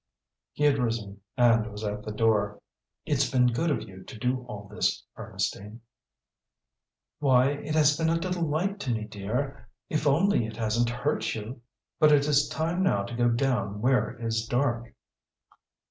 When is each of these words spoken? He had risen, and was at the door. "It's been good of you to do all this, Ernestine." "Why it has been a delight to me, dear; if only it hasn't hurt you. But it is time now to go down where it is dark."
He 0.53 0.63
had 0.63 0.79
risen, 0.79 1.21
and 1.37 1.69
was 1.71 1.83
at 1.83 2.01
the 2.01 2.11
door. 2.11 2.59
"It's 3.05 3.29
been 3.29 3.45
good 3.53 3.69
of 3.69 3.83
you 3.87 4.01
to 4.05 4.17
do 4.17 4.45
all 4.47 4.67
this, 4.67 5.05
Ernestine." 5.15 5.81
"Why 7.19 7.49
it 7.51 7.75
has 7.75 7.95
been 7.95 8.09
a 8.09 8.17
delight 8.17 8.79
to 8.79 8.91
me, 8.91 9.03
dear; 9.03 9.69
if 9.89 10.07
only 10.07 10.47
it 10.47 10.57
hasn't 10.57 10.89
hurt 10.89 11.35
you. 11.35 11.61
But 11.99 12.11
it 12.11 12.27
is 12.27 12.49
time 12.49 12.81
now 12.81 13.03
to 13.03 13.15
go 13.15 13.29
down 13.29 13.79
where 13.79 14.09
it 14.09 14.25
is 14.25 14.47
dark." 14.47 14.91